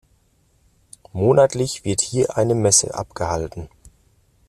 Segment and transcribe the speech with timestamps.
[1.13, 3.69] Monatlich wird hier eine Messe abgehalten.